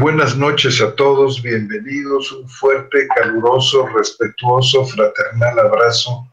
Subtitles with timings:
[0.00, 6.32] Buenas noches a todos, bienvenidos, un fuerte, caluroso, respetuoso, fraternal abrazo.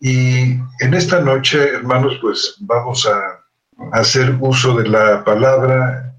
[0.00, 3.44] Y en esta noche, hermanos, pues vamos a
[3.92, 6.16] hacer uso de la palabra.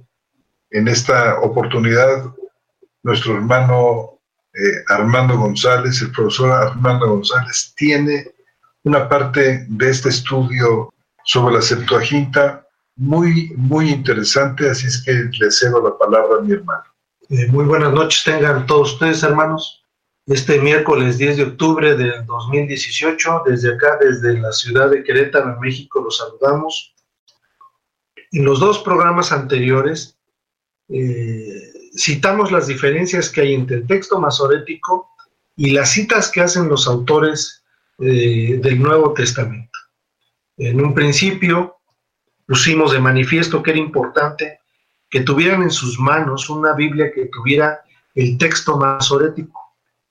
[0.69, 2.23] En esta oportunidad,
[3.03, 4.21] nuestro hermano
[4.53, 8.31] eh, Armando González, el profesor Armando González, tiene
[8.83, 10.93] una parte de este estudio
[11.25, 12.64] sobre la Septuaginta
[12.95, 16.83] muy, muy interesante, así es que le cedo la palabra a mi hermano.
[17.29, 19.83] Eh, muy buenas noches tengan todos ustedes, hermanos.
[20.27, 25.59] Este miércoles 10 de octubre del 2018, desde acá, desde la ciudad de Querétaro, en
[25.59, 26.95] México, los saludamos.
[28.31, 30.17] En los dos programas anteriores
[30.89, 35.09] eh, citamos las diferencias que hay entre el texto masorético
[35.55, 37.63] y las citas que hacen los autores
[37.99, 39.77] eh, del Nuevo Testamento.
[40.57, 41.77] En un principio
[42.47, 44.59] pusimos de manifiesto que era importante
[45.09, 47.81] que tuvieran en sus manos una Biblia que tuviera
[48.15, 49.59] el texto masorético.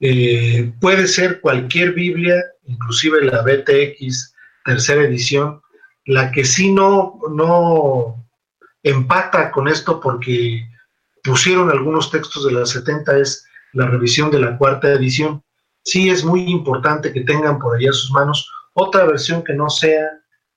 [0.00, 5.60] Eh, puede ser cualquier Biblia, inclusive la BTX tercera edición,
[6.06, 8.26] la que sí no, no
[8.82, 10.66] empata con esto porque
[11.22, 15.42] pusieron algunos textos de la 70 es la revisión de la cuarta edición.
[15.84, 20.06] Sí es muy importante que tengan por allá sus manos otra versión que no sea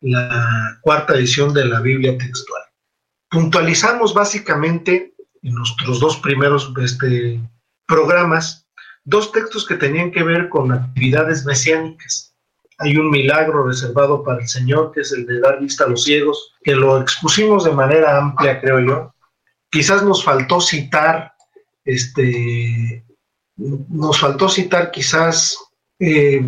[0.01, 2.61] la cuarta edición de la Biblia textual.
[3.29, 7.39] Puntualizamos básicamente en nuestros dos primeros este,
[7.85, 8.67] programas
[9.07, 12.35] dos textos que tenían que ver con actividades mesiánicas.
[12.79, 16.03] Hay un milagro reservado para el Señor, que es el de dar vista a los
[16.03, 19.15] ciegos, que lo expusimos de manera amplia, creo yo.
[19.71, 21.33] Quizás nos faltó citar,
[21.85, 23.05] este,
[23.55, 25.57] nos faltó citar quizás
[25.99, 26.41] eh,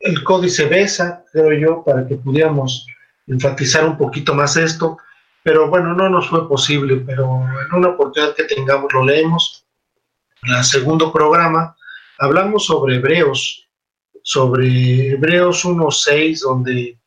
[0.00, 2.86] el códice BESA, creo yo, para que pudiéramos
[3.26, 4.98] enfatizar un poquito más esto,
[5.42, 9.64] pero bueno, no nos fue posible, pero en una oportunidad que tengamos lo leemos.
[10.42, 11.76] En el segundo programa
[12.18, 13.68] hablamos sobre Hebreos,
[14.22, 16.98] sobre Hebreos 1.6, donde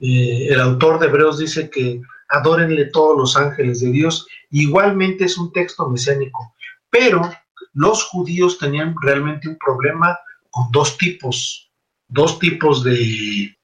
[0.00, 4.26] eh, el autor de Hebreos dice que adórenle todos los ángeles de Dios.
[4.50, 6.54] Igualmente es un texto mesiánico,
[6.90, 7.30] pero
[7.74, 10.18] los judíos tenían realmente un problema
[10.50, 11.70] con dos tipos
[12.14, 13.54] dos tipos de,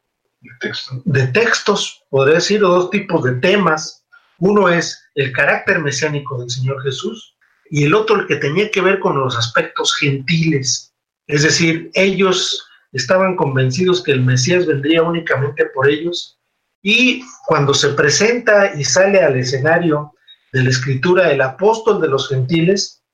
[1.04, 4.04] de textos, podría decir, o dos tipos de temas.
[4.38, 7.36] Uno es el carácter mesiánico del Señor Jesús
[7.70, 10.92] y el otro el que tenía que ver con los aspectos gentiles.
[11.28, 16.38] Es decir, ellos estaban convencidos que el Mesías vendría únicamente por ellos
[16.82, 20.12] y cuando se presenta y sale al escenario
[20.52, 23.04] de la escritura el apóstol de los gentiles,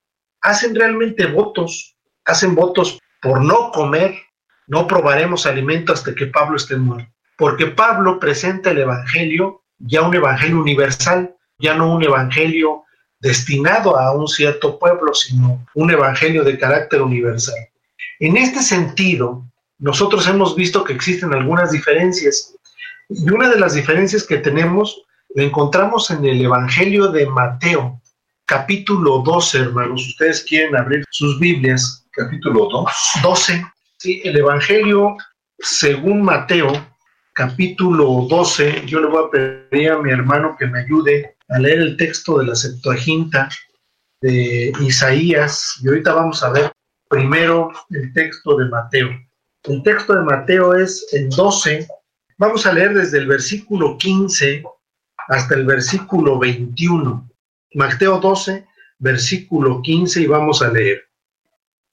[0.41, 4.15] hacen realmente votos, hacen votos por no comer
[4.67, 7.11] no probaremos alimento hasta que Pablo esté muerto.
[7.37, 12.85] Porque Pablo presenta el Evangelio ya un Evangelio universal, ya no un Evangelio
[13.21, 17.57] destinado a un cierto pueblo, sino un Evangelio de carácter universal.
[18.21, 19.45] En este sentido,
[19.79, 22.55] nosotros hemos visto que existen algunas diferencias.
[23.09, 25.03] Y una de las diferencias que tenemos
[25.35, 28.01] la encontramos en el Evangelio de Mateo,
[28.47, 30.07] capítulo 12, hermanos.
[30.09, 32.07] Ustedes quieren abrir sus Biblias.
[32.13, 32.91] Capítulo 2.
[33.23, 33.67] 12.
[34.07, 35.17] El Evangelio
[35.59, 36.71] según Mateo,
[37.33, 41.81] capítulo 12, yo le voy a pedir a mi hermano que me ayude a leer
[41.81, 43.49] el texto de la Septuaginta
[44.21, 46.73] de Isaías y ahorita vamos a ver
[47.09, 49.09] primero el texto de Mateo.
[49.65, 51.89] El texto de Mateo es el 12,
[52.39, 54.63] vamos a leer desde el versículo 15
[55.29, 57.29] hasta el versículo 21.
[57.75, 58.65] Mateo 12,
[59.01, 61.03] versículo 15 y vamos a leer.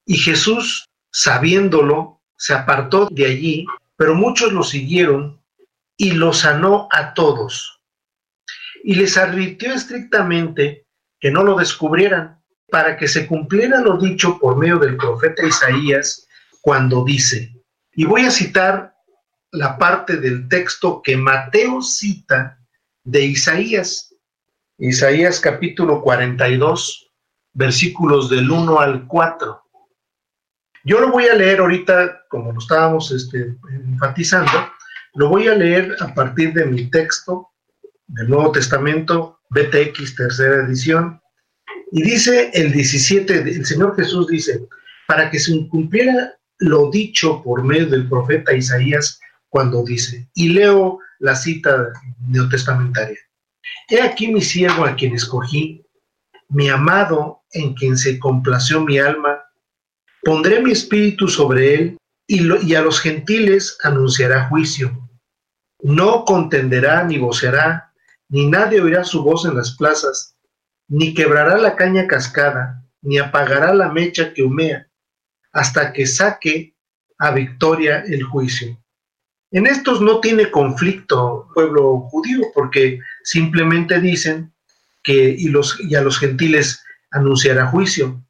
[0.05, 3.65] Y Jesús sabiéndolo, se apartó de allí,
[3.95, 5.41] pero muchos lo siguieron
[5.95, 7.81] y lo sanó a todos.
[8.83, 10.85] Y les advirtió estrictamente
[11.19, 16.27] que no lo descubrieran, para que se cumpliera lo dicho por medio del profeta Isaías
[16.59, 17.53] cuando dice,
[17.93, 18.95] y voy a citar
[19.51, 22.59] la parte del texto que Mateo cita
[23.03, 24.15] de Isaías,
[24.79, 27.11] Isaías capítulo 42,
[27.53, 29.62] versículos del 1 al 4.
[30.85, 34.51] Yo lo voy a leer ahorita, como lo estábamos este, enfatizando,
[35.15, 37.49] lo voy a leer a partir de mi texto
[38.07, 41.21] del Nuevo Testamento, BTX, tercera edición,
[41.91, 44.67] y dice el 17, el Señor Jesús dice,
[45.07, 49.19] para que se cumpliera lo dicho por medio del profeta Isaías
[49.49, 51.93] cuando dice, y leo la cita
[52.27, 53.19] neotestamentaria,
[53.89, 55.85] he aquí mi siervo a quien escogí,
[56.49, 59.42] mi amado en quien se complació mi alma,
[60.23, 61.97] Pondré mi espíritu sobre él
[62.27, 65.09] y, a los gentiles anunciará juicio.
[65.81, 67.93] No contenderá ni voceará,
[68.29, 70.37] ni nadie oirá su voz en las plazas,
[70.87, 74.87] ni quebrará la caña cascada, ni apagará la mecha que humea,
[75.51, 76.73] hasta que saque
[77.17, 78.81] a victoria el juicio.
[79.51, 84.53] En estos no tiene conflicto pueblo judío, porque simplemente dicen
[85.03, 86.81] que y, y a los gentiles
[87.11, 88.23] anunciará juicio.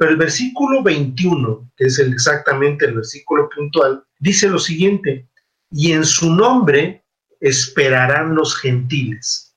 [0.00, 5.28] Pero el versículo 21, que es exactamente el versículo puntual, dice lo siguiente,
[5.70, 7.04] y en su nombre
[7.38, 9.54] esperarán los gentiles.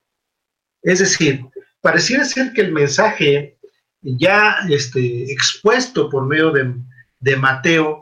[0.81, 1.45] Es decir,
[1.79, 3.57] pareciera ser que el mensaje
[4.01, 8.01] ya este, expuesto por medio de Mateo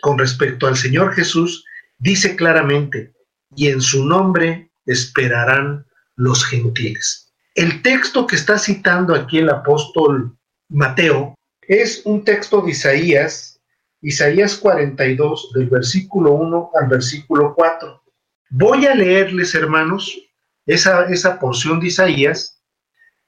[0.00, 1.62] con respecto al Señor Jesús
[1.98, 3.12] dice claramente,
[3.54, 5.84] y en su nombre esperarán
[6.14, 7.34] los gentiles.
[7.54, 10.38] El texto que está citando aquí el apóstol
[10.70, 11.36] Mateo
[11.68, 13.60] es un texto de Isaías,
[14.00, 18.02] Isaías 42, del versículo 1 al versículo 4.
[18.50, 20.16] Voy a leerles, hermanos,
[20.66, 22.62] esa, esa porción de Isaías,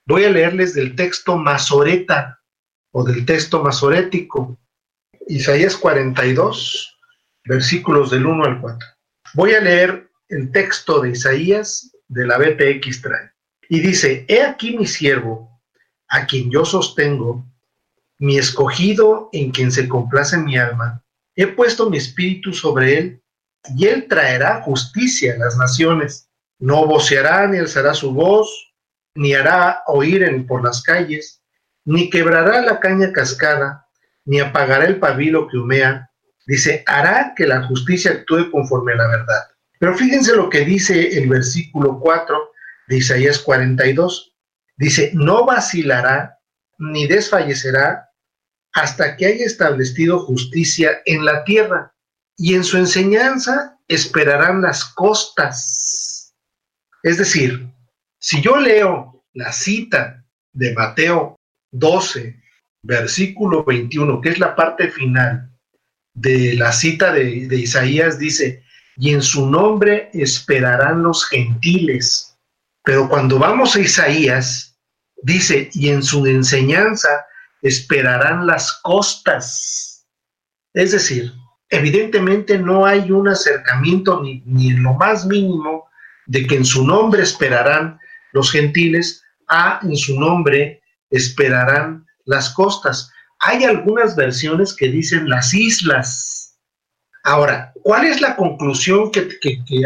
[0.06, 2.40] voy a leerles del texto masoreta
[2.92, 4.58] o del texto masorético.
[5.26, 6.98] Isaías 42,
[7.44, 8.88] versículos del 1 al 4.
[9.34, 13.32] Voy a leer el texto de Isaías de la BTX Trae.
[13.68, 15.60] Y dice, he aquí mi siervo,
[16.08, 17.44] a quien yo sostengo,
[18.18, 21.02] mi escogido en quien se complace mi alma.
[21.36, 23.22] He puesto mi espíritu sobre él,
[23.76, 26.28] y él traerá justicia a las naciones.
[26.58, 28.48] No voceará ni alzará su voz,
[29.14, 31.42] ni hará oír en, por las calles,
[31.84, 33.86] ni quebrará la caña cascada,
[34.24, 36.08] ni apagará el pabilo que humea,
[36.48, 39.48] Dice, hará que la justicia actúe conforme a la verdad.
[39.78, 42.52] Pero fíjense lo que dice el versículo 4
[42.88, 44.34] de Isaías 42.
[44.78, 46.38] Dice, no vacilará
[46.78, 48.07] ni desfallecerá
[48.78, 51.92] hasta que haya establecido justicia en la tierra.
[52.36, 56.32] Y en su enseñanza esperarán las costas.
[57.02, 57.68] Es decir,
[58.20, 61.36] si yo leo la cita de Mateo
[61.72, 62.40] 12,
[62.82, 65.50] versículo 21, que es la parte final,
[66.14, 68.62] de la cita de, Isaías dice,
[68.96, 72.36] y en su nombre esperarán los gentiles.
[72.84, 74.76] Pero cuando vamos a Isaías,
[75.22, 77.08] dice, y en su enseñanza
[77.62, 80.06] esperarán las costas.
[80.74, 81.32] Es decir,
[81.70, 85.88] evidentemente no hay un acercamiento ni, ni en lo más mínimo
[86.26, 87.98] de que en su nombre esperarán
[88.32, 93.10] los gentiles, a en su nombre esperarán las costas.
[93.40, 96.58] Hay algunas versiones que dicen las islas.
[97.24, 99.28] Ahora, ¿cuál es la conclusión que,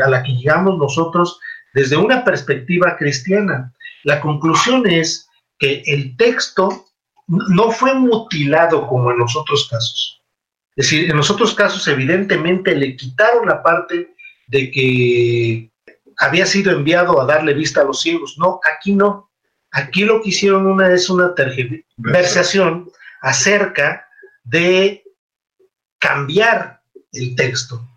[0.04, 1.38] a la que llegamos nosotros
[1.74, 3.72] desde una perspectiva cristiana?
[4.04, 5.28] La conclusión es
[5.58, 6.86] que el texto
[7.26, 10.22] no fue mutilado como en los otros casos.
[10.76, 14.14] Es decir, en los otros casos evidentemente le quitaron la parte
[14.46, 15.70] de que
[16.18, 18.36] había sido enviado a darle vista a los ciegos.
[18.38, 19.30] No, aquí no.
[19.70, 22.90] Aquí lo que hicieron una es una tergiversación
[23.22, 24.06] acerca
[24.44, 25.04] de
[25.98, 26.82] cambiar
[27.12, 27.88] el texto.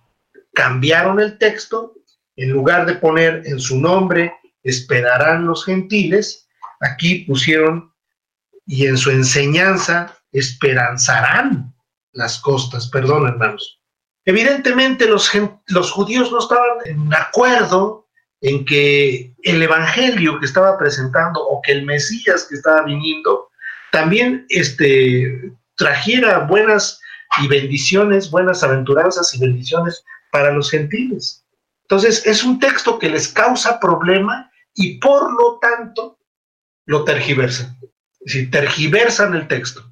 [0.54, 1.95] Cambiaron el texto,
[2.38, 4.33] en lugar de poner en su nombre,
[4.63, 6.48] esperarán los gentiles,
[6.80, 7.94] aquí pusieron,
[8.65, 11.73] y en su enseñanza, esperanzarán
[12.12, 13.79] las costas, perdón hermanos.
[14.25, 15.31] Evidentemente los,
[15.67, 18.07] los judíos no estaban en acuerdo
[18.41, 23.50] en que el evangelio que estaba presentando o que el Mesías que estaba viniendo
[23.91, 26.99] también este, trajera buenas
[27.42, 31.45] y bendiciones, buenas aventuranzas y bendiciones para los gentiles.
[31.83, 36.19] Entonces, es un texto que les causa problema y por lo tanto
[36.85, 37.78] lo tergiversan.
[38.25, 39.83] Es decir, tergiversan el texto.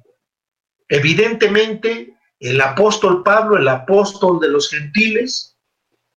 [0.88, 5.56] Evidentemente, el apóstol Pablo, el apóstol de los gentiles,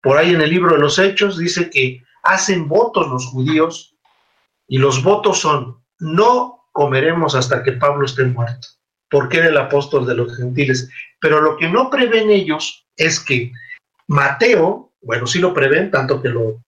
[0.02, 3.94] por ahí en el libro de los Hechos, dice que hacen votos los judíos
[4.66, 8.68] y los votos son no comeremos hasta que Pablo esté muerto,
[9.10, 10.90] porque era el apóstol de los gentiles.
[11.20, 13.52] Pero lo que no prevén ellos es que
[14.08, 16.62] Mateo, bueno, sí lo prevén, tanto que lo,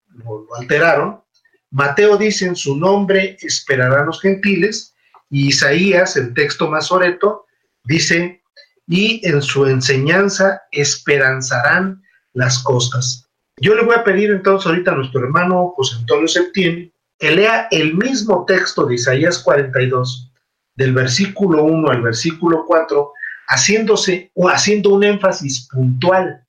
[0.59, 1.23] alteraron,
[1.71, 4.95] Mateo dice en su nombre esperarán los gentiles,
[5.31, 7.47] y Isaías, el texto masoreto,
[7.85, 8.43] dice,
[8.87, 13.29] y en su enseñanza esperanzarán las costas.
[13.59, 17.67] Yo le voy a pedir entonces ahorita a nuestro hermano José Antonio Septién que lea
[17.71, 20.33] el mismo texto de Isaías 42,
[20.77, 23.13] del versículo 1 al versículo 4,
[23.49, 26.47] haciéndose o haciendo un énfasis puntual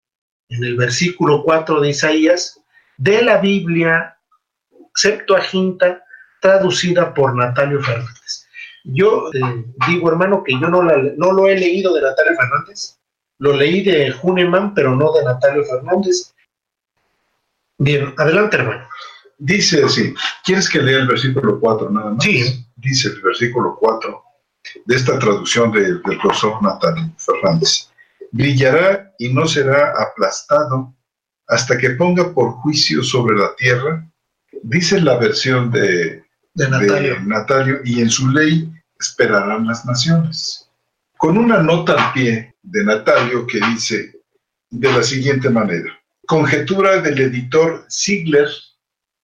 [0.50, 2.60] en el versículo 4 de Isaías
[2.98, 4.16] de la Biblia
[4.94, 6.04] Septuaginta
[6.42, 8.48] traducida por Natalio Fernández.
[8.84, 12.98] Yo eh, digo, hermano, que yo no, no lo he leído de Natalio Fernández,
[13.40, 16.34] lo leí de Huneman, pero no de Natalio Fernández.
[17.78, 18.88] Bien, adelante, hermano.
[19.38, 22.24] Dice así, ¿quieres que lea el versículo 4 nada más?
[22.24, 24.24] Sí, dice el versículo 4
[24.86, 27.90] de esta traducción del profesor Natalio Fernández.
[28.32, 30.94] Brillará y no será aplastado
[31.48, 34.06] hasta que ponga por juicio sobre la tierra,
[34.62, 36.24] dice la versión de,
[36.60, 40.70] de Natalio, y en su ley esperarán las naciones.
[41.18, 44.14] Con una nota al pie de Natalio que dice
[44.70, 45.98] de la siguiente manera,
[46.28, 48.50] conjetura del editor Ziegler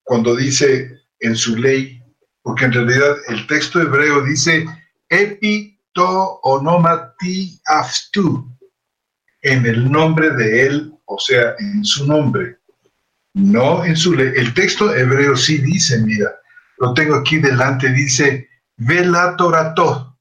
[0.04, 2.02] cuando dice en su ley,
[2.42, 4.66] porque en realidad el texto hebreo dice
[5.10, 8.50] epi to onomati aftu,
[9.42, 12.58] en el nombre de él, o sea, en su nombre,
[13.34, 14.32] no en su ley.
[14.36, 16.32] El texto hebreo sí dice, mira,
[16.78, 20.18] lo tengo aquí delante, dice vela torato,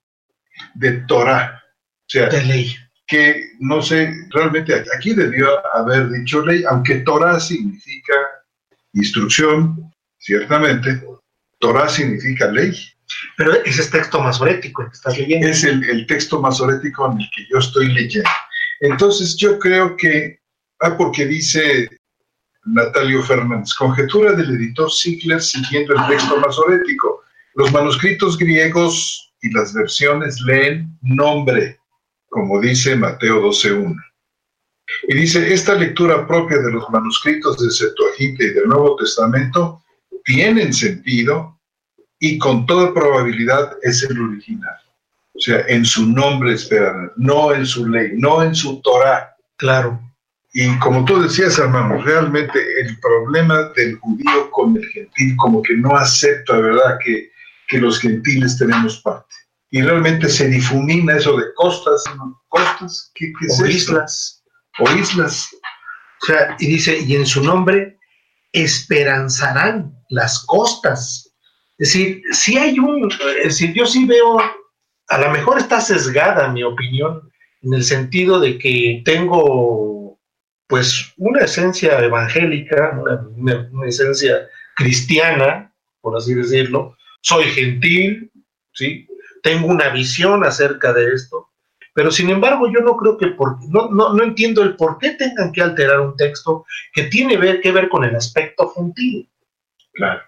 [0.74, 2.76] de Torah, o sea, de ley.
[3.06, 8.14] Que no sé, realmente aquí debió haber dicho ley, aunque Torah significa
[8.94, 11.02] instrucción, ciertamente,
[11.58, 12.74] Torah significa ley.
[13.36, 15.48] Pero ese es texto masorético el que estás leyendo.
[15.48, 18.30] Es el, texto masorético en el que yo estoy leyendo.
[18.80, 20.40] Entonces yo creo que,
[20.80, 21.88] ah, porque dice
[22.66, 27.22] Natalio Fernández, conjetura del editor Ziegler siguiendo el texto masorético.
[27.54, 31.78] Los manuscritos griegos y las versiones leen nombre,
[32.28, 33.94] como dice Mateo 12.1.
[35.08, 39.82] Y dice, esta lectura propia de los manuscritos de Septuaginta y del Nuevo Testamento
[40.24, 41.58] tienen sentido
[42.18, 44.76] y con toda probabilidad es el original.
[45.34, 49.36] O sea, en su nombre esperan, no en su ley, no en su Torah.
[49.56, 50.00] Claro.
[50.56, 55.76] Y como tú decías, hermano, realmente el problema del judío con el gentil, como que
[55.76, 57.30] no acepta, ¿verdad?, que,
[57.66, 59.34] que los gentiles tenemos parte.
[59.70, 62.04] Y realmente se difumina eso de costas,
[62.48, 64.44] costas, ¿qué, es o islas.
[64.78, 65.48] O islas.
[66.22, 67.98] O sea, y dice, y en su nombre
[68.52, 71.34] esperanzarán las costas.
[71.78, 73.10] Es decir, si hay un,
[73.42, 74.38] es decir, yo sí veo,
[75.08, 77.28] a lo mejor está sesgada mi opinión,
[77.62, 79.93] en el sentido de que tengo,
[80.66, 82.98] pues, una esencia evangélica,
[83.36, 88.30] una, una esencia cristiana, por así decirlo, soy gentil,
[88.72, 89.06] ¿sí?
[89.42, 91.50] Tengo una visión acerca de esto,
[91.94, 95.10] pero sin embargo, yo no creo que por, no, no, no, entiendo el por qué
[95.10, 99.30] tengan que alterar un texto que tiene ver, que ver con el aspecto gentil.
[99.92, 100.20] Claro.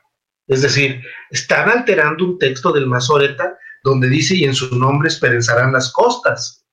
[0.46, 5.72] Es decir, están alterando un texto del Mazoreta donde dice, y en su nombre esperanzarán
[5.72, 6.64] las costas.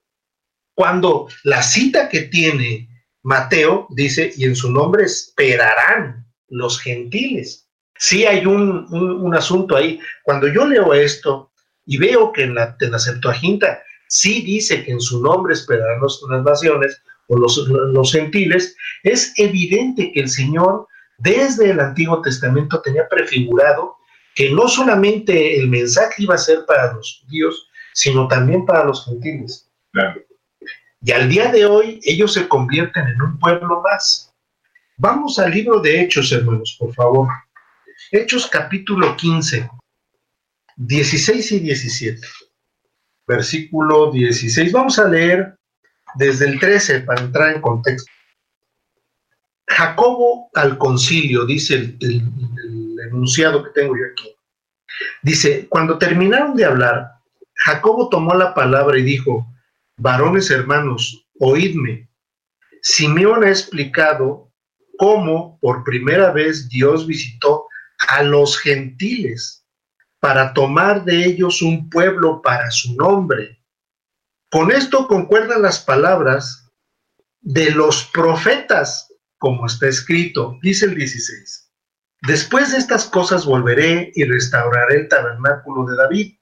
[0.75, 2.87] Cuando la cita que tiene
[3.23, 7.67] Mateo dice, y en su nombre esperarán los gentiles.
[7.97, 9.99] Sí hay un, un, asunto ahí.
[10.23, 11.51] Cuando yo leo esto
[11.85, 16.01] y veo que en la, en la Septuaginta sí dice que en su nombre esperarán
[16.01, 20.87] las naciones o los, los gentiles, es evidente que el Señor
[21.17, 23.95] desde el Antiguo Testamento tenía prefigurado
[24.35, 29.05] que no solamente el mensaje iba a ser para los judíos, sino también para los
[29.05, 29.71] gentiles.
[31.03, 34.33] Y al día de hoy ellos se convierten en un pueblo más.
[34.97, 37.27] Vamos al libro de Hechos, hermanos, por favor.
[38.11, 39.69] Hechos capítulo 15,
[40.77, 42.27] 16 y 17
[43.27, 44.71] versículo 16.
[44.71, 45.55] Vamos a leer
[46.15, 48.11] desde el 13 para entrar en contexto.
[49.67, 52.21] Jacobo al concilio, dice el,
[53.07, 54.35] enunciado que tengo yo aquí.
[55.21, 57.13] Dice, cuando terminaron de hablar,
[57.55, 59.47] Jacobo tomó la palabra y dijo,
[59.97, 62.09] varones hermanos, oídme.
[62.81, 64.51] Simeón ha explicado
[64.97, 67.65] cómo por primera vez Dios visitó
[68.09, 69.65] a los gentiles
[70.19, 73.61] para tomar de ellos un pueblo para su nombre.
[74.49, 76.69] Con esto concuerdan las palabras
[77.41, 81.71] de los profetas, como está escrito, dice el 16.
[82.21, 86.37] Después de estas cosas volveré y restauraré el tabernáculo de David,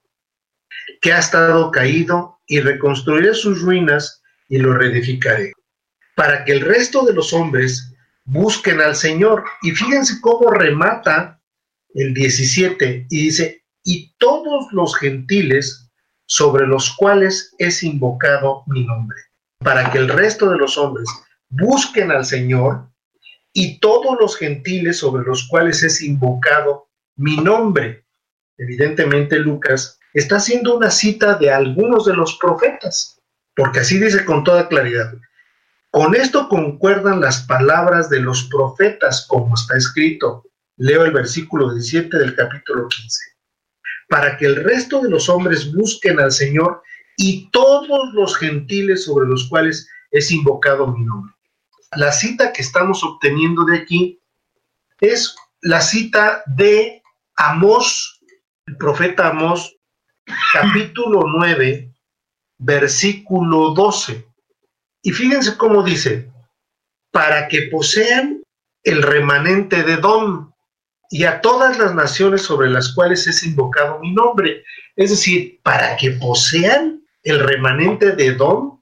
[1.00, 5.54] que ha estado caído, y reconstruiré sus ruinas y lo reedificaré,
[6.14, 7.94] para que el resto de los hombres
[8.24, 9.42] busquen al Señor.
[9.62, 11.40] Y fíjense cómo remata
[11.94, 15.90] el 17 y dice, y todos los gentiles
[16.26, 19.16] sobre los cuales es invocado mi nombre,
[19.60, 21.08] para que el resto de los hombres
[21.48, 22.86] busquen al Señor
[23.54, 28.04] y todos los gentiles sobre los cuales es invocado mi nombre.
[28.58, 33.20] Evidentemente Lucas está haciendo una cita de algunos de los profetas,
[33.54, 35.12] porque así dice con toda claridad.
[35.90, 40.44] Con esto concuerdan las palabras de los profetas, como está escrito.
[40.76, 43.32] Leo el versículo 17 del capítulo 15
[44.12, 46.82] para que el resto de los hombres busquen al Señor
[47.16, 51.32] y todos los gentiles sobre los cuales es invocado mi nombre.
[51.96, 54.20] La cita que estamos obteniendo de aquí
[55.00, 57.02] es la cita de
[57.36, 58.20] Amós,
[58.66, 59.74] el profeta Amós,
[60.52, 61.92] capítulo 9,
[62.58, 64.26] versículo 12.
[65.02, 66.30] Y fíjense cómo dice,
[67.10, 68.42] para que posean
[68.84, 70.52] el remanente de Don
[71.10, 74.64] y a todas las naciones sobre las cuales es invocado mi nombre.
[74.96, 78.80] Es decir, para que posean el remanente de Don,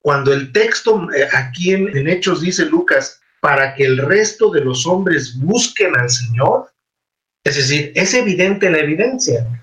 [0.00, 4.62] cuando el texto eh, aquí en, en Hechos dice Lucas, para que el resto de
[4.62, 6.72] los hombres busquen al Señor,
[7.44, 9.59] es decir, es evidente la evidencia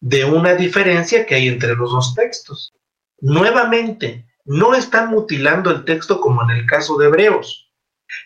[0.00, 2.72] de una diferencia que hay entre los dos textos.
[3.20, 7.70] Nuevamente, no están mutilando el texto como en el caso de Hebreos,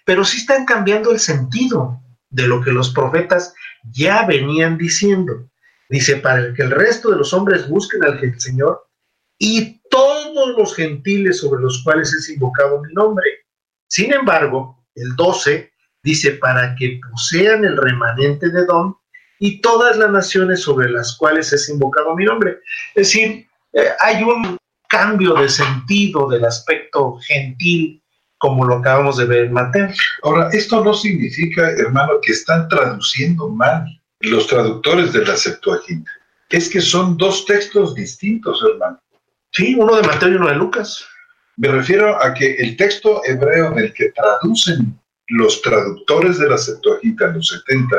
[0.04, 2.00] pero sí están cambiando el sentido
[2.30, 3.54] de lo que los profetas
[3.92, 5.50] ya venían diciendo.
[5.88, 8.88] Dice, para que el resto de los hombres busquen al Señor
[9.38, 13.26] y todos los gentiles sobre los cuales es invocado mi nombre.
[13.88, 18.96] Sin embargo, el 12 dice, para que posean el remanente de Don
[19.38, 22.58] y todas las naciones sobre las cuales es invocado mi nombre.
[22.94, 24.56] Es decir, eh, hay un
[24.88, 28.00] cambio de sentido del aspecto gentil,
[28.38, 29.88] como lo acabamos de ver en Mateo.
[30.22, 33.86] Ahora, esto no significa, hermano, que están traduciendo mal
[34.20, 36.10] los traductores de la Septuaginta.
[36.50, 39.00] Es que son dos textos distintos, hermano.
[39.52, 41.04] Sí, uno de Mateo y uno de Lucas.
[41.56, 44.98] Me refiero a que el texto hebreo en el que traducen
[45.28, 47.96] los traductores de la Septuaginta en los 70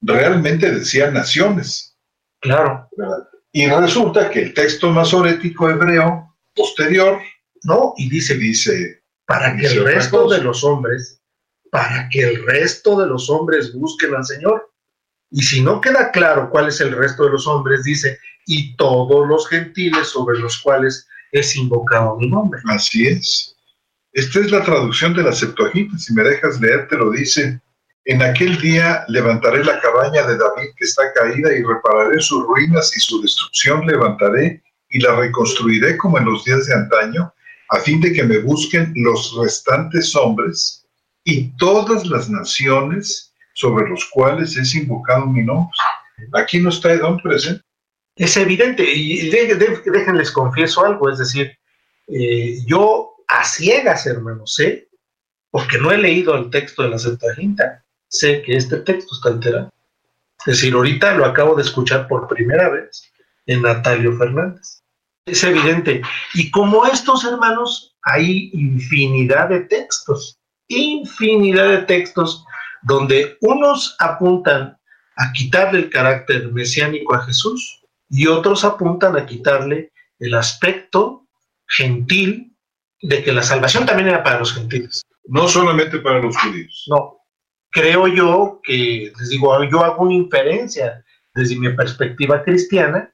[0.00, 1.96] realmente decía naciones.
[2.40, 2.88] Claro.
[3.52, 7.20] Y resulta que el texto masorético hebreo posterior,
[7.64, 11.20] no, y dice, dice, para que el resto de los hombres,
[11.70, 14.70] para que el resto de los hombres busquen al Señor.
[15.30, 19.28] Y si no queda claro cuál es el resto de los hombres, dice, y todos
[19.28, 22.60] los gentiles sobre los cuales es invocado mi nombre.
[22.66, 23.54] Así es.
[24.12, 25.98] Esta es la traducción de la Septuaginta.
[25.98, 27.60] Si me dejas leer, te lo dice
[28.08, 32.90] en aquel día levantaré la cabaña de David que está caída y repararé sus ruinas
[32.96, 37.34] y su destrucción levantaré y la reconstruiré como en los días de antaño,
[37.68, 40.86] a fin de que me busquen los restantes hombres
[41.22, 45.76] y todas las naciones sobre los cuales es invocado mi nombre.
[46.32, 47.62] Aquí no está Edom presente.
[48.16, 51.52] Es evidente, y déjenles confieso algo, es decir,
[52.06, 54.88] eh, yo a ciegas, hermanos, sé,
[55.50, 59.70] porque no he leído el texto de la Septuaginta, sé que este texto está enterado.
[60.40, 63.10] Es decir, ahorita lo acabo de escuchar por primera vez
[63.46, 64.82] en Natalio Fernández.
[65.26, 66.02] Es evidente.
[66.34, 72.44] Y como estos hermanos, hay infinidad de textos, infinidad de textos
[72.82, 74.78] donde unos apuntan
[75.16, 81.26] a quitarle el carácter mesiánico a Jesús y otros apuntan a quitarle el aspecto
[81.66, 82.56] gentil
[83.02, 85.02] de que la salvación también era para los gentiles.
[85.24, 86.86] No solamente para los judíos.
[86.88, 87.17] No,
[87.70, 91.04] creo yo que, les digo, yo hago una inferencia
[91.34, 93.12] desde mi perspectiva cristiana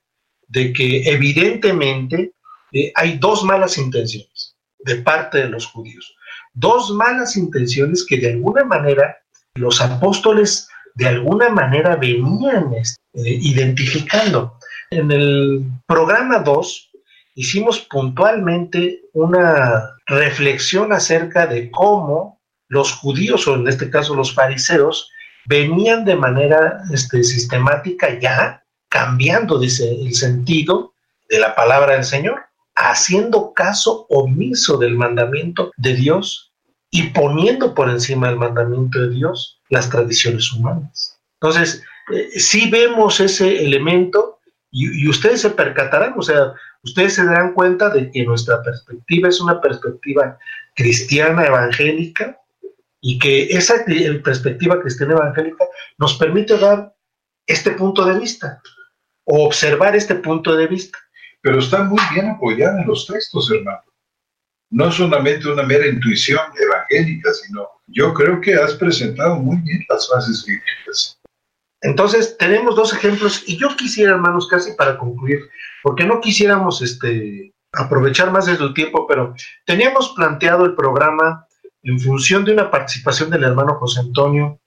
[0.49, 2.33] de que evidentemente
[2.73, 6.15] eh, hay dos malas intenciones de parte de los judíos.
[6.53, 9.17] Dos malas intenciones que de alguna manera
[9.55, 14.59] los apóstoles de alguna manera venían este, identificando.
[14.91, 16.91] En el programa 2
[17.35, 22.34] hicimos puntualmente una reflexión acerca de cómo
[22.75, 25.11] los judíos, o en este caso los fariseos,
[25.47, 30.93] venían de manera este, sistemática ya cambiando dice, el sentido
[31.29, 32.45] de la palabra del Señor,
[32.77, 36.53] haciendo caso omiso del mandamiento de Dios
[36.91, 41.19] y poniendo por encima del mandamiento de Dios las tradiciones humanas.
[41.41, 41.83] Entonces,
[42.13, 44.39] eh, si vemos ese elemento
[44.71, 49.29] y, y, ustedes se percatarán, o sea, ustedes se darán cuenta de que nuestra perspectiva
[49.29, 50.39] es una perspectiva
[50.75, 52.39] cristiana evangélica,
[53.07, 53.85] y que esa
[54.25, 55.67] perspectiva cristiana evangélica
[55.99, 56.97] nos permite dar
[57.47, 58.63] este punto de vista
[59.25, 60.99] o observar este punto de vista.
[61.43, 63.83] Pero está muy bien apoyada en los textos, hermano.
[64.71, 70.09] No solamente una mera intuición evangélica, sino yo creo que has presentado muy bien las
[70.11, 71.21] bases bíblicas.
[71.83, 75.41] Entonces, tenemos dos ejemplos y yo quisiera, hermanos, casi para concluir,
[75.83, 79.35] porque no quisiéramos este, aprovechar más de su tiempo, pero
[79.67, 81.47] teníamos planteado el programa
[81.85, 84.61] en función de una participación del hermano José Antonio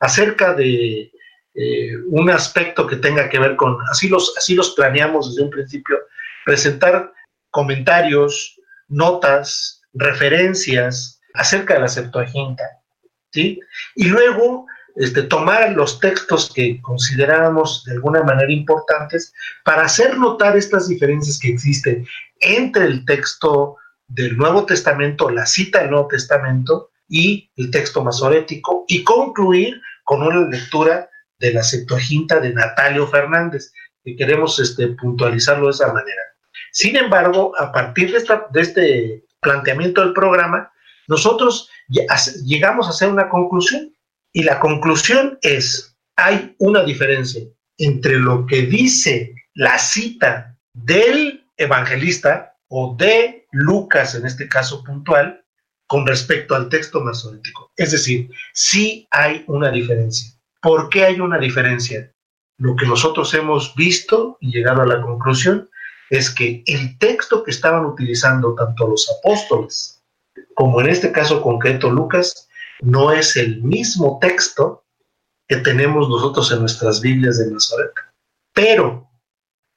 [0.00, 1.12] acerca de
[1.54, 5.50] eh, un aspecto que tenga que ver con, así los, así los planeamos desde un
[5.50, 5.98] principio,
[6.44, 7.12] presentar
[7.50, 8.58] comentarios,
[8.88, 12.64] notas, referencias acerca de la Septuaginta,
[13.30, 13.60] ¿sí?
[13.94, 19.32] Y luego este, tomar los textos que consideramos de alguna manera importantes
[19.64, 22.06] para hacer notar estas diferencias que existen
[22.40, 23.76] entre el texto
[24.14, 30.22] del Nuevo Testamento, la cita del Nuevo Testamento y el texto masorético, y concluir con
[30.22, 33.72] una lectura de la Septuaginta de Natalio Fernández,
[34.04, 36.22] que queremos este, puntualizarlo de esa manera.
[36.72, 40.70] Sin embargo, a partir de, esta, de este planteamiento del programa,
[41.08, 41.68] nosotros
[42.44, 43.94] llegamos a hacer una conclusión
[44.32, 47.42] y la conclusión es, hay una diferencia
[47.78, 55.44] entre lo que dice la cita del evangelista o de Lucas en este caso puntual
[55.86, 57.70] con respecto al texto masorético.
[57.76, 60.32] Es decir, sí hay una diferencia.
[60.62, 62.10] ¿Por qué hay una diferencia?
[62.56, 65.68] Lo que nosotros hemos visto y llegado a la conclusión
[66.08, 70.02] es que el texto que estaban utilizando tanto los apóstoles
[70.54, 72.48] como en este caso concreto Lucas
[72.80, 74.86] no es el mismo texto
[75.46, 77.92] que tenemos nosotros en nuestras Biblias de Nazaret.
[78.54, 79.10] Pero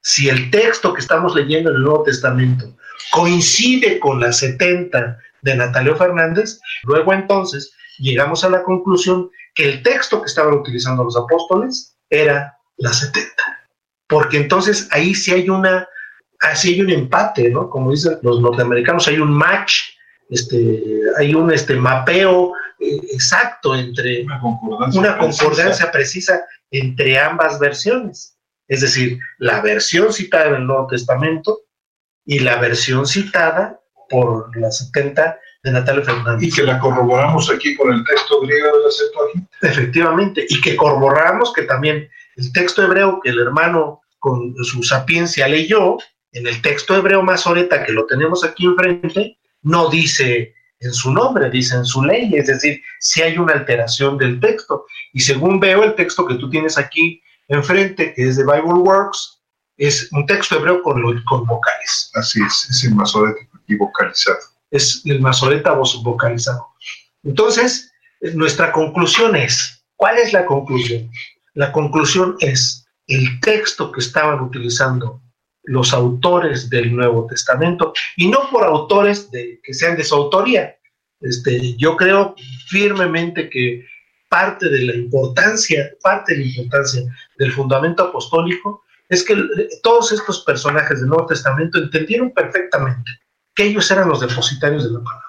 [0.01, 2.77] si el texto que estamos leyendo en el Nuevo Testamento
[3.12, 9.84] coincide con la 70 de Natalio Fernández, luego entonces llegamos a la conclusión que el
[9.84, 13.31] texto que estaban utilizando los apóstoles era la 70.
[14.08, 15.88] Porque entonces ahí sí hay una,
[16.41, 17.69] así hay un empate, ¿no?
[17.69, 19.81] Como dicen los norteamericanos, hay un match,
[20.29, 27.60] este, hay un este, mapeo eh, exacto entre una concordancia, una concordancia precisa entre ambas
[27.60, 28.38] versiones.
[28.67, 31.62] Es decir, la versión citada en el Nuevo Testamento
[32.25, 36.47] y la versión citada por la 70 de Natalia Fernández.
[36.47, 39.57] Y que la corroboramos aquí con el texto griego de la Septuaginta.
[39.61, 45.47] Efectivamente, y que corroboramos que también el texto hebreo que el hermano con su sapiencia
[45.47, 45.97] leyó,
[46.31, 51.49] en el texto hebreo masoreta que lo tenemos aquí enfrente, no dice en su nombre,
[51.49, 54.85] dice en su ley, es decir, si hay una alteración del texto.
[55.13, 59.35] Y según veo el texto que tú tienes aquí enfrente, que es de Bible Works,
[59.77, 62.11] es un texto hebreo con, con vocales.
[62.13, 64.38] Así es, es el masoreta y vocalizado.
[64.71, 66.67] Es el masoreta vocalizado.
[67.23, 67.91] Entonces,
[68.33, 71.09] nuestra conclusión es, ¿cuál es la conclusión?
[71.53, 75.21] La conclusión es, el texto que estaban utilizando
[75.63, 80.75] los autores del Nuevo Testamento, y no por autores de, que sean de su autoría.
[81.21, 82.35] Este, yo creo
[82.67, 83.85] firmemente que
[84.29, 87.01] parte de la importancia, parte de la importancia
[87.38, 89.36] del fundamento apostólico es que
[89.84, 93.12] todos estos personajes del Nuevo Testamento entendieron perfectamente
[93.56, 95.26] que ellos eran los depositarios de la palabra.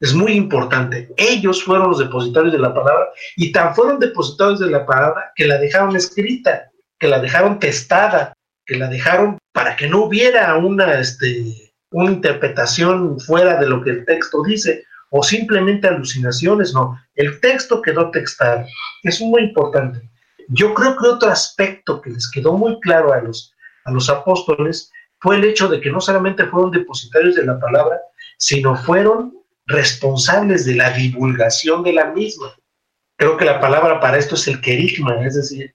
[0.00, 1.08] Es muy importante.
[1.16, 5.46] Ellos fueron los depositarios de la palabra y tan fueron depositarios de la palabra que
[5.46, 8.34] la dejaron escrita, que la dejaron testada,
[8.66, 13.90] que la dejaron para que no hubiera una, este, una interpretación fuera de lo que
[13.90, 16.98] el texto dice o simplemente alucinaciones, no.
[17.14, 18.64] El texto quedó textado.
[19.02, 20.10] Es muy importante.
[20.54, 24.90] Yo creo que otro aspecto que les quedó muy claro a los, a los apóstoles
[25.20, 28.00] fue el hecho de que no solamente fueron depositarios de la palabra,
[28.38, 29.34] sino fueron
[29.66, 32.54] responsables de la divulgación de la misma.
[33.16, 35.74] Creo que la palabra para esto es el querigma, es decir,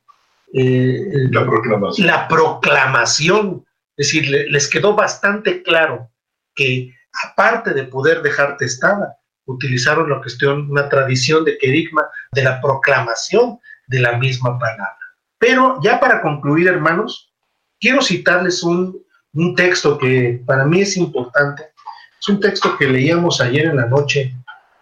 [0.54, 2.08] eh, la, proclamación.
[2.08, 3.66] la proclamación.
[3.96, 6.12] Es decir, les quedó bastante claro
[6.54, 6.94] que
[7.26, 13.60] aparte de poder dejar testada, utilizaron la cuestión, una tradición de querigma, de la proclamación
[13.88, 14.98] de la misma palabra.
[15.40, 17.34] Pero ya para concluir, hermanos,
[17.80, 19.02] quiero citarles un,
[19.34, 21.72] un texto que para mí es importante.
[22.20, 24.34] Es un texto que leíamos ayer en la noche,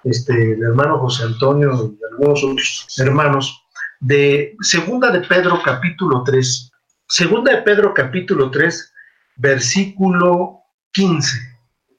[0.04, 3.62] este, el hermano José Antonio y algunos otros hermanos,
[4.00, 6.72] de Segunda de Pedro capítulo 3.
[7.08, 8.94] Segunda de Pedro capítulo 3,
[9.36, 11.38] versículo 15.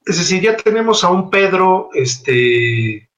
[0.06, 3.08] Es decir, ya tenemos a un Pedro este,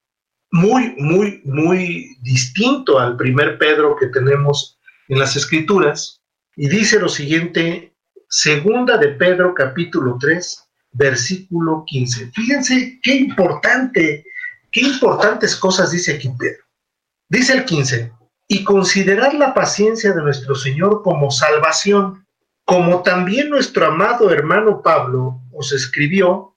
[0.51, 6.21] muy, muy, muy distinto al primer Pedro que tenemos en las Escrituras.
[6.55, 7.93] Y dice lo siguiente,
[8.27, 12.31] segunda de Pedro capítulo 3, versículo 15.
[12.33, 14.25] Fíjense qué importante,
[14.71, 16.63] qué importantes cosas dice aquí Pedro.
[17.29, 18.11] Dice el 15,
[18.47, 22.25] y considerar la paciencia de nuestro Señor como salvación,
[22.65, 26.55] como también nuestro amado hermano Pablo os escribió,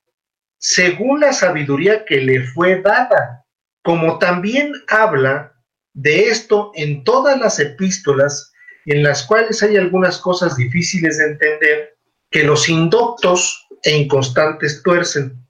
[0.59, 3.42] según la sabiduría que le fue dada
[3.83, 5.53] como también habla
[5.95, 8.53] de esto en todas las epístolas
[8.87, 11.97] en las cuales hay algunas cosas difíciles de entender
[12.31, 15.47] que los indoctos e inconstantes tuercen.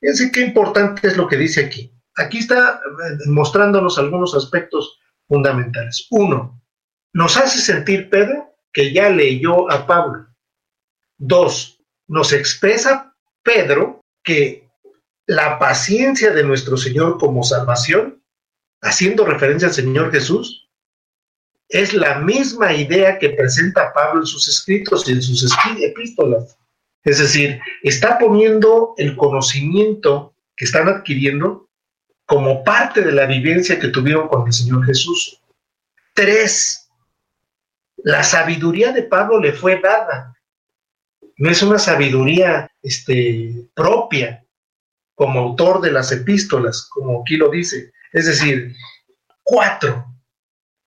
[0.00, 1.92] Fíjense qué importante es lo que dice aquí.
[2.16, 6.06] Aquí está eh, mostrándonos algunos aspectos fundamentales.
[6.10, 6.60] Uno,
[7.12, 10.26] nos hace sentir Pedro que ya leyó a Pablo.
[11.18, 14.65] Dos, nos expresa Pedro que
[15.26, 18.22] la paciencia de nuestro Señor como salvación,
[18.80, 20.68] haciendo referencia al Señor Jesús,
[21.68, 26.56] es la misma idea que presenta Pablo en sus escritos y en sus epístolas.
[27.02, 31.68] Es decir, está poniendo el conocimiento que están adquiriendo
[32.24, 35.40] como parte de la vivencia que tuvieron con el Señor Jesús.
[36.14, 36.88] Tres,
[37.98, 40.36] La sabiduría de Pablo le fue dada.
[41.38, 44.45] No es una sabiduría este, propia
[45.16, 47.90] como autor de las epístolas, como aquí lo dice.
[48.12, 48.76] Es decir,
[49.42, 50.06] cuatro.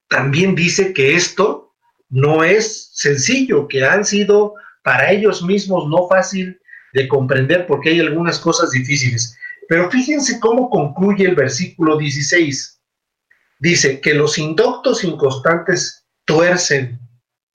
[0.07, 1.73] También dice que esto
[2.09, 6.59] no es sencillo, que han sido para ellos mismos no fácil
[6.93, 9.35] de comprender porque hay algunas cosas difíciles.
[9.67, 12.81] Pero fíjense cómo concluye el versículo 16.
[13.59, 16.99] Dice que los indoctos inconstantes tuercen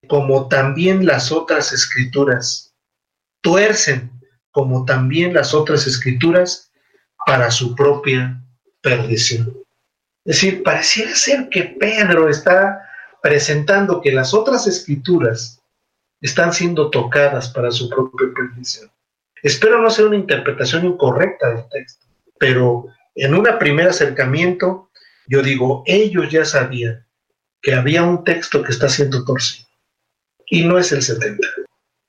[0.09, 2.75] como también las otras escrituras.
[3.43, 4.11] Tuercen
[4.51, 6.64] como también las otras escrituras
[7.27, 8.41] para su propia
[8.81, 9.57] perdición.
[10.25, 12.89] Es decir, pareciera ser que Pedro está
[13.23, 15.61] presentando que las otras escrituras
[16.21, 18.91] están siendo tocadas para su propia perdición.
[19.43, 22.07] Espero no ser una interpretación incorrecta del texto,
[22.39, 24.91] pero en un primer acercamiento
[25.27, 27.07] yo digo, ellos ya sabían
[27.63, 29.69] que había un texto que está siendo torcido
[30.47, 31.47] y no es el 70,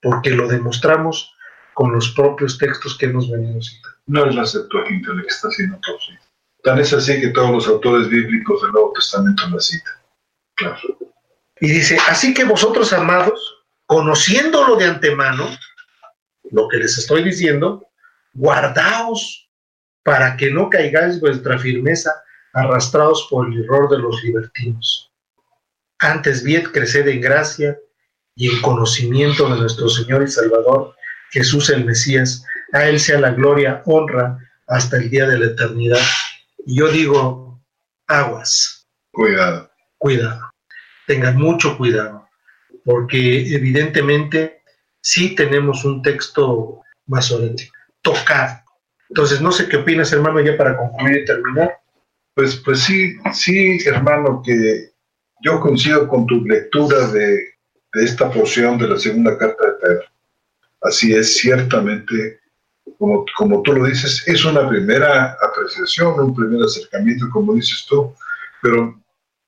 [0.01, 1.34] porque lo demostramos
[1.75, 3.97] con los propios textos que hemos venido citando.
[4.07, 6.19] No es la Septuaginta la que está siendo torcido.
[6.63, 9.93] Tan es así que todos los autores bíblicos del Nuevo Testamento la citan.
[10.55, 10.97] Claro.
[11.59, 15.49] Y dice, así que vosotros, amados, conociéndolo de antemano,
[16.51, 17.88] lo que les estoy diciendo,
[18.33, 19.49] guardaos
[20.03, 22.11] para que no caigáis vuestra firmeza
[22.53, 25.11] arrastrados por el error de los libertinos.
[25.99, 27.77] Antes bien, creced en gracia
[28.33, 30.95] y en conocimiento de nuestro Señor y Salvador,
[31.36, 32.45] Jesús el Mesías.
[32.71, 36.00] A Él sea la gloria, honra, hasta el día de la eternidad.
[36.65, 37.62] Y yo digo,
[38.08, 38.88] aguas.
[39.12, 39.69] Cuidado.
[39.98, 40.50] Cuidado.
[41.08, 42.28] Tengan mucho cuidado,
[42.86, 44.62] porque evidentemente
[45.02, 48.62] sí tenemos un texto masorético, tocado.
[49.10, 51.78] Entonces, no sé qué opinas, hermano, ya para concluir y terminar.
[52.34, 54.91] Pues, pues sí, sí, hermano, que
[55.43, 57.36] yo coincido con tu lectura de,
[57.93, 60.14] de esta porción de la segunda carta de Pedro.
[60.86, 62.39] Así es, ciertamente,
[63.00, 68.13] como, como tú lo dices, es una primera apreciación, un primer acercamiento, como dices tú,
[68.62, 68.95] pero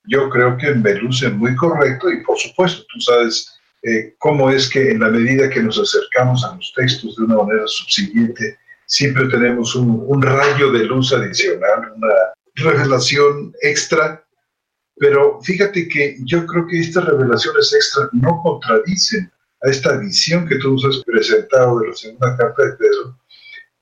[0.04, 4.68] yo creo que me luce muy correcto y por supuesto, tú sabes eh, cómo es
[4.68, 9.28] que en la medida que nos acercamos a los textos de una manera subsiguiente, siempre
[9.28, 12.14] tenemos un, rayo de luz adicional, una
[12.56, 14.24] revelación extra,
[14.96, 19.30] pero fíjate que yo creo que estas revelaciones extra no contradicen
[19.62, 23.18] a esta visión que tú nos has presentado de la segunda carta de Pedro.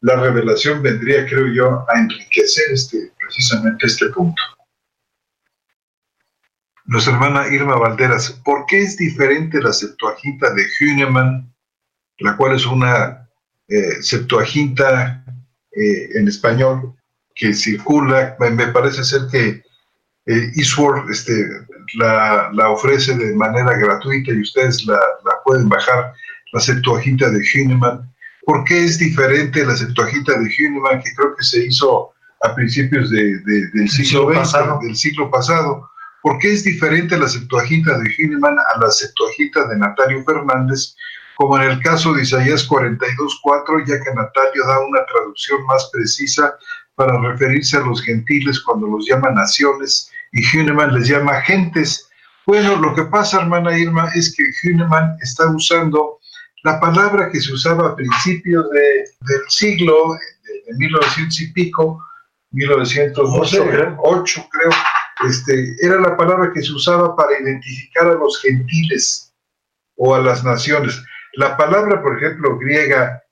[0.01, 4.43] La revelación vendría, creo yo, a enriquecer este, precisamente este punto
[6.87, 11.53] nuestra hermana Irma Valderas, ¿por qué es diferente la Septuaginta de Hünemann,
[12.19, 13.29] la cual es una
[13.69, 15.25] eh, Septuaginta
[15.73, 16.95] eh, en español
[17.35, 18.37] que circula?
[18.39, 19.63] Me, parece ser que
[20.27, 21.49] eh, Eastward este,
[21.95, 24.99] la, ofrece de manera gratuita y ustedes la,
[25.45, 26.13] pueden bajar,
[26.53, 28.13] la Septuaginta de Hünemann.
[28.45, 32.13] ¿Por qué es diferente la Septuaginta de Hünemann, que creo que se hizo
[32.43, 34.81] a principios del siglo, pasado.
[34.83, 35.89] del siglo pasado?
[36.23, 40.97] ¿Por qué es diferente la Septuaginta de Hünemann a la Septuaginta de Natalio Fernández?
[41.37, 46.57] Como en el caso de Isaías 42.4, ya que Natalio da una traducción más precisa
[46.97, 52.09] para referirse a los gentiles cuando los llama naciones y Hünemann les llama gentes.
[52.47, 56.19] Bueno, lo que pasa, hermana Irma, es que Hünemann está usando
[56.63, 62.05] la palabra que se usaba a principios del siglo, de, 1900 y pico,
[62.51, 64.71] 1908 creo,
[65.29, 69.33] este, era la palabra que se usaba para identificar a los gentiles
[69.97, 71.01] o a las naciones.
[71.35, 73.23] La palabra, por ejemplo, griega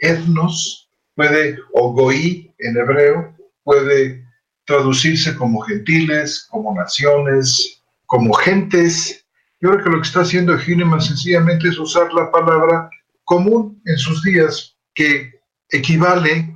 [0.00, 4.25] etnos puede, o goí en hebreo, puede
[4.66, 9.24] traducirse como gentiles, como naciones, como gentes.
[9.60, 12.90] Yo creo que lo que está haciendo Hünemann sencillamente es usar la palabra
[13.24, 15.32] común en sus días, que
[15.70, 16.54] equivale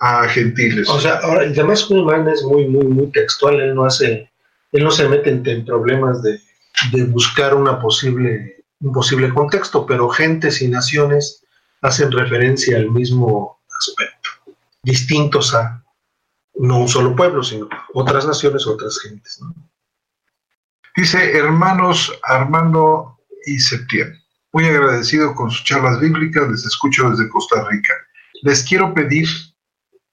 [0.00, 0.88] a gentiles.
[0.88, 4.30] O sea, ahora, además Human es muy, muy, muy textual, él no hace,
[4.72, 6.40] él no se mete en, problemas de,
[6.92, 11.42] de, buscar una posible, un posible contexto, pero gentes y naciones
[11.82, 14.30] hacen referencia al mismo aspecto,
[14.82, 15.82] distintos a
[16.58, 19.40] no un solo pueblo, sino otras naciones, otras gentes.
[20.96, 24.18] Dice, hermanos Armando y Septiembre,
[24.52, 27.94] muy agradecido con sus charlas bíblicas, les escucho desde Costa Rica.
[28.42, 29.28] Les quiero pedir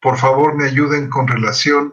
[0.05, 1.91] por favor me ayuden con relación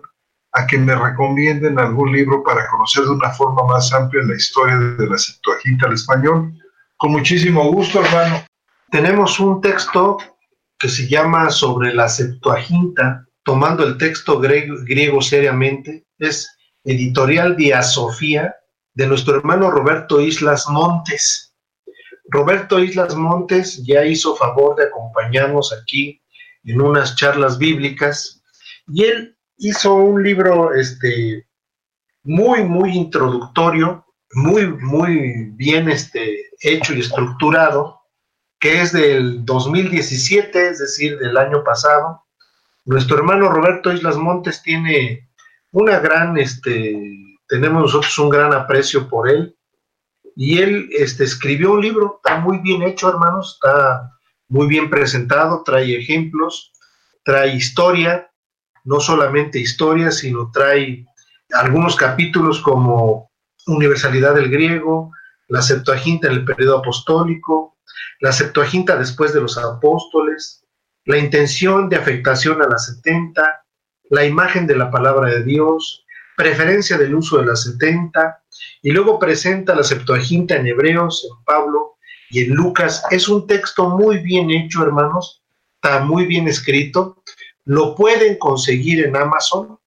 [0.53, 4.77] a que me recomienden algún libro para conocer de una forma más amplia la historia
[4.77, 6.53] de la Septuaginta al español.
[6.99, 8.45] Con muchísimo gusto, hermano.
[8.91, 10.19] Tenemos un texto
[10.79, 16.07] que se llama Sobre la Septuaginta, tomando el texto griego, seriamente.
[16.18, 16.48] Es
[16.85, 18.55] editorial Sofía
[18.94, 21.55] de nuestro hermano Roberto Islas Montes.
[22.28, 26.22] Roberto Islas Montes ya hizo favor de acompañarnos aquí
[26.64, 28.42] en unas charlas bíblicas
[28.87, 31.46] y él hizo un libro este,
[32.24, 38.00] muy, muy introductorio, muy, muy bien este, hecho y estructurado,
[38.59, 42.24] que es del 2017, es decir, del año pasado.
[42.85, 45.31] Nuestro hermano Roberto Islas Montes tiene
[45.71, 46.99] una gran, este,
[47.47, 49.57] tenemos nosotros un gran aprecio por él.
[50.35, 54.11] Y él este, escribió un libro, está muy bien hecho, hermanos, está
[54.49, 56.73] muy bien presentado, trae ejemplos,
[57.23, 58.31] trae historia,
[58.85, 61.07] no solamente historia, sino trae
[61.53, 63.31] algunos capítulos como
[63.66, 65.12] universalidad del griego,
[65.49, 67.77] la Septuaginta en el periodo apostólico,
[68.21, 70.62] la Septuaginta después de los apóstoles,
[71.05, 73.65] la intención de afectación a la 70,
[74.11, 76.05] la imagen de la palabra de Dios,
[76.37, 78.43] preferencia del uso de la 70,
[78.83, 81.97] y luego presenta la Septuaginta en Hebreos, en Pablo
[82.31, 83.03] y en Lucas.
[83.11, 85.43] Es un texto muy bien hecho, hermanos,
[85.77, 87.23] está muy bien escrito.
[87.65, 89.79] Lo pueden conseguir en Amazon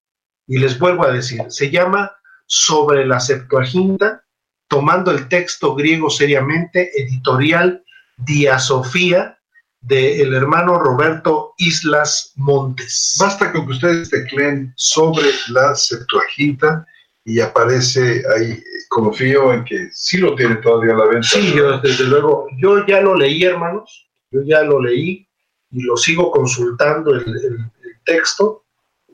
[0.46, 2.12] y les vuelvo a decir, se llama
[2.46, 4.22] Sobre la Septuaginta,
[4.68, 7.84] tomando el texto griego seriamente, editorial
[8.16, 9.38] Diasofía,
[9.80, 13.16] del hermano Roberto Islas Montes.
[13.20, 16.86] Basta con que ustedes tecleen sobre la Septuaginta
[17.24, 18.62] y aparece ahí.
[18.88, 21.26] Confío en que sí lo tiene todavía a la venta.
[21.26, 22.46] Sí, yo, desde luego.
[22.58, 24.08] Yo ya lo leí, hermanos.
[24.30, 25.26] Yo ya lo leí
[25.70, 27.70] y lo sigo consultando el, el
[28.04, 28.64] texto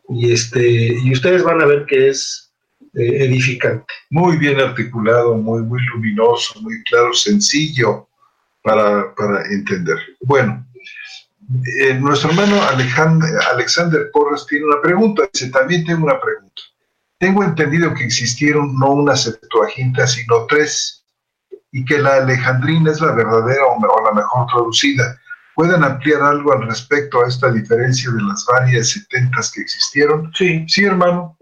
[0.08, 2.52] y, este, y ustedes van a ver que es
[2.94, 3.86] eh, edificante.
[4.10, 8.08] Muy bien articulado, muy, muy luminoso, muy claro, sencillo
[8.62, 9.96] para, para entender.
[10.20, 10.66] Bueno,
[11.78, 15.24] eh, nuestro hermano Alejandro, Alexander Porras tiene una pregunta.
[15.32, 16.62] Dice, también tengo una pregunta.
[17.18, 21.04] Tengo entendido que existieron no una Septuaginta, sino tres,
[21.70, 25.18] y que la Alejandrina es la verdadera o la mejor traducida.
[25.54, 30.32] ¿Pueden ampliar algo al respecto a esta diferencia de las varias setentas que existieron?
[30.34, 30.64] Sí.
[30.66, 31.36] Sí, hermano,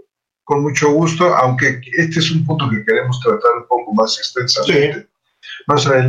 [0.44, 5.09] con mucho gusto, aunque este es un punto que queremos tratar un poco más extensamente.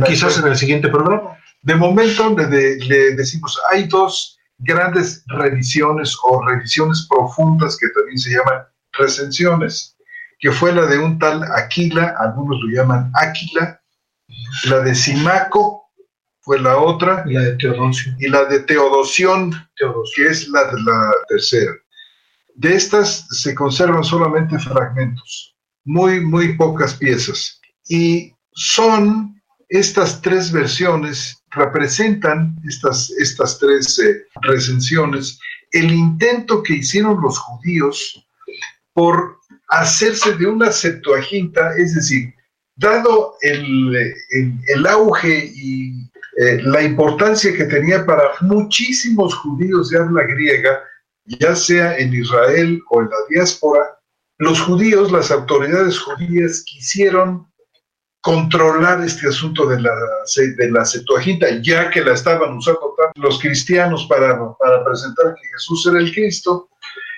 [0.06, 1.36] Quizás en el siguiente programa.
[1.62, 8.30] De momento le, le decimos, hay dos grandes revisiones o revisiones profundas que también se
[8.30, 9.96] llaman recensiones,
[10.38, 13.80] que fue la de un tal Aquila, algunos lo llaman Aquila,
[14.64, 15.82] la de Simaco,
[16.42, 17.24] fue la otra.
[17.26, 18.14] Y la de Teodosio.
[18.18, 21.72] Y la de Teodosión, que es la de la tercera.
[22.54, 27.60] De estas se conservan solamente fragmentos, muy, muy pocas piezas.
[27.88, 35.38] Y son estas tres versiones, representan estas, estas tres eh, recensiones,
[35.70, 38.26] el intento que hicieron los judíos
[38.92, 39.38] por
[39.68, 42.34] hacerse de una Septuaginta, es decir,
[42.76, 50.24] dado el, el, auge y eh, la importancia que tenía para muchísimos judíos de habla
[50.24, 50.82] griega,
[51.24, 53.98] ya sea en Israel o en la diáspora,
[54.38, 57.46] los judíos, las autoridades judías quisieron
[58.22, 59.92] controlar este asunto de la,
[60.56, 60.84] de la
[61.60, 66.70] ya que la estaban usando los cristianos para, para presentar que Jesús era el Cristo.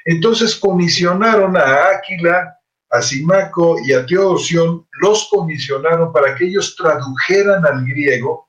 [0.07, 2.59] Entonces comisionaron a Áquila,
[2.90, 8.49] a Simaco y a Teodosión, los comisionaron para que ellos tradujeran al griego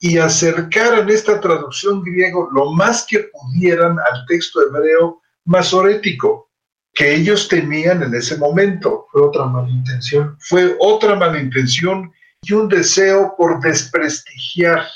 [0.00, 6.50] y acercaran esta traducción griego lo más que pudieran al texto hebreo masorético
[6.94, 9.06] que ellos tenían en ese momento.
[9.10, 10.36] Fue otra malintención.
[10.40, 14.86] Fue otra malintención y un deseo por desprestigiar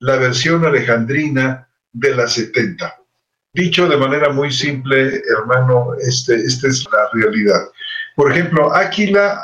[0.00, 2.96] la versión alejandrina de la 70.
[3.52, 7.60] Dicho de manera muy simple, hermano, este, esta es la realidad.
[8.14, 9.40] Por ejemplo, Aquila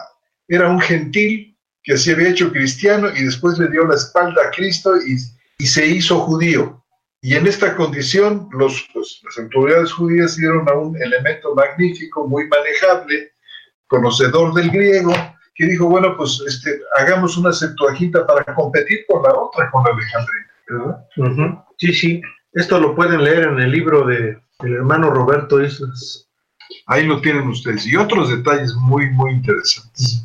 [0.49, 4.51] era un gentil que se había hecho cristiano y después le dio la espalda a
[4.51, 5.19] Cristo y,
[5.67, 6.85] se hizo judío.
[7.23, 12.47] Y en esta condición, los, pues, las autoridades judías dieron a un elemento magnífico, muy
[12.49, 13.33] manejable,
[13.89, 15.13] conocedor del griego,
[15.55, 19.91] que dijo, bueno, pues este, hagamos una Septuaginta para competir con la otra, con la
[19.91, 21.57] Alejandría.
[21.79, 22.23] Sí, sí.
[22.53, 26.29] Esto lo pueden leer en el libro de, del hermano Roberto Islas.
[26.87, 27.87] Ahí lo tienen ustedes.
[27.87, 30.23] Y otros detalles muy, muy interesantes.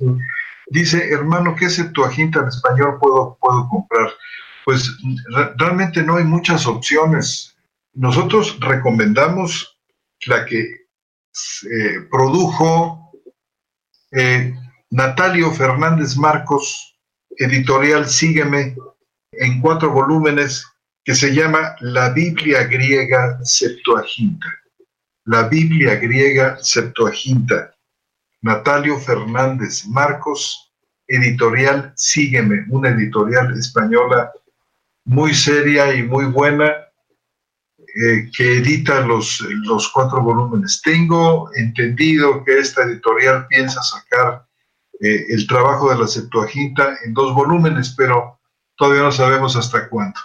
[0.68, 4.10] Dice, hermano, ¿qué Septuaginta en español puedo, puedo comprar?
[4.66, 4.89] Pues
[5.57, 7.55] realmente no hay muchas opciones.
[7.93, 9.78] Nosotros recomendamos
[10.28, 13.12] la que eh, produjo
[14.12, 14.53] eh,
[14.89, 16.97] Natalio Fernández Marcos,
[17.38, 18.76] editorial Sígueme,
[19.32, 20.66] en cuatro volúmenes,
[21.03, 24.47] que se llama La Biblia griega Septuaginta.
[25.26, 27.74] La Biblia griega Septuaginta
[28.41, 30.74] Natalio Fernández Marcos,
[31.07, 34.32] editorial Sígueme, una editorial española
[35.12, 40.82] muy seria y muy buena, eh, que edita los, los cuatro volúmenes.
[40.82, 44.47] Tengo entendido que esta editorial piensa sacar
[45.01, 48.39] eh, el trabajo de la Septuaginta en dos volúmenes, pero
[48.78, 50.18] todavía no sabemos hasta cuándo.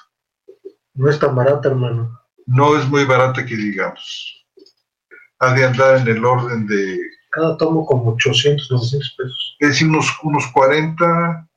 [0.94, 2.20] No es tan barata, hermano.
[2.46, 4.46] No es muy barata que digamos.
[5.40, 6.96] Ha de andar en el orden de...
[7.32, 9.56] Cada tomo como 800, 900 pesos.
[9.58, 11.48] Es decir, unos, unos 40,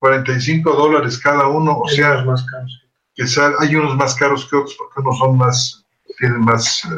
[0.00, 2.24] 45 dólares cada uno, o sea...
[2.24, 2.90] más caros
[3.58, 5.84] hay unos más caros que otros porque unos son más,
[6.18, 6.88] tienen más eh,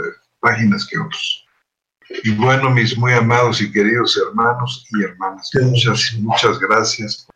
[0.41, 1.45] páginas que otros.
[2.25, 7.27] Y bueno, mis muy amados y queridos hermanos y hermanas, muchas, muchas gracias.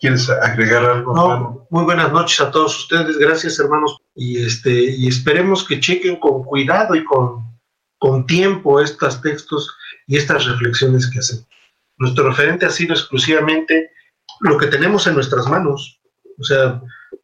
[0.00, 1.14] ¿Quieres agregar algo?
[1.14, 3.98] No, muy buenas noches a todos ustedes, gracias hermanos.
[4.14, 7.44] Y, este, y esperemos que chequen con cuidado y con,
[7.98, 11.46] con tiempo estos textos y estas reflexiones que hacen.
[11.98, 13.90] Nuestro referente ha sido exclusivamente
[14.42, 16.00] lo que tenemos en nuestras manos.
[16.38, 16.80] O sea,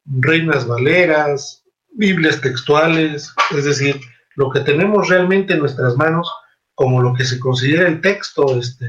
[0.06, 4.00] reinas valeras, Biblias textuales, es decir,
[4.36, 6.30] lo que tenemos realmente en nuestras manos
[6.74, 8.86] como lo que se considera el texto, este,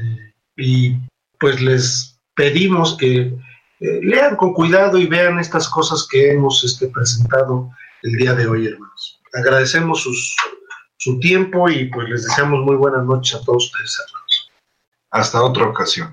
[0.56, 0.96] y
[1.40, 3.34] pues les pedimos que
[3.80, 7.68] eh, lean con cuidado y vean estas cosas que hemos este, presentado
[8.02, 9.20] el día de hoy, hermanos.
[9.32, 10.06] Agradecemos
[10.98, 14.50] su tiempo y pues les deseamos muy buenas noches a todos ustedes, hermanos.
[15.10, 16.08] Hasta otra ocasión.